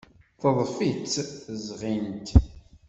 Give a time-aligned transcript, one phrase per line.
[0.39, 2.27] Teḍḍef-itt tezɣint.